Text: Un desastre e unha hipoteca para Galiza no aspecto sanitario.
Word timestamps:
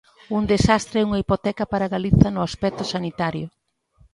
Un 0.37 0.43
desastre 0.53 0.97
e 0.99 1.05
unha 1.07 1.19
hipoteca 1.21 1.63
para 1.71 1.91
Galiza 1.93 2.27
no 2.31 2.41
aspecto 2.49 2.83
sanitario. 2.93 3.47